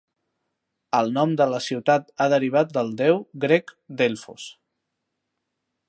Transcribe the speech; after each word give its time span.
El 0.99 1.11
nom 1.17 1.35
de 1.41 1.45
la 1.51 1.59
ciutat 1.65 2.09
ha 2.17 2.27
derivat 2.35 2.73
del 2.79 2.91
déu 3.03 3.23
grec 3.45 3.75
Delfos. 4.01 4.49